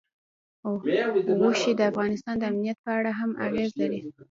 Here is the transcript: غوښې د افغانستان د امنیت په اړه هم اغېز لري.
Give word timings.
غوښې 1.39 1.71
د 1.77 1.81
افغانستان 1.91 2.35
د 2.39 2.43
امنیت 2.51 2.77
په 2.85 2.91
اړه 2.97 3.11
هم 3.19 3.31
اغېز 3.47 3.71
لري. 3.81 4.01